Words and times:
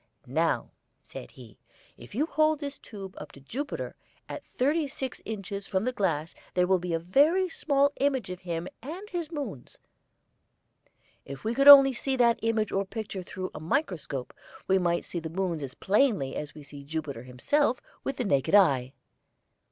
"Now," 0.25 0.71
said 1.03 1.29
he, 1.29 1.59
"if 1.95 2.15
you 2.15 2.25
hold 2.25 2.57
this 2.59 2.79
tube 2.79 3.13
up 3.19 3.31
to 3.33 3.39
Jupiter, 3.39 3.95
at 4.27 4.43
thirty 4.43 4.87
six 4.87 5.21
inches 5.25 5.67
from 5.67 5.83
the 5.83 5.91
glass 5.91 6.33
there 6.55 6.65
will 6.65 6.79
be 6.79 6.95
a 6.95 6.97
very 6.97 7.47
small 7.49 7.91
image 7.99 8.31
of 8.31 8.39
him 8.39 8.67
and 8.81 9.07
his 9.11 9.29
moons. 9.31 9.77
If 11.23 11.43
we 11.43 11.53
could 11.53 11.67
only 11.67 11.93
see 11.93 12.15
that 12.15 12.39
image 12.41 12.71
or 12.71 12.83
picture 12.83 13.21
through 13.21 13.51
a 13.53 13.59
microscope, 13.59 14.33
we 14.67 14.79
might 14.79 15.05
see 15.05 15.19
the 15.19 15.29
moons 15.29 15.61
as 15.61 15.75
plainly 15.75 16.35
as 16.35 16.55
we 16.55 16.63
see 16.63 16.83
Jupiter 16.83 17.21
himself 17.21 17.79
with 18.03 18.17
the 18.17 18.23
naked 18.23 18.55
eye." 18.55 18.93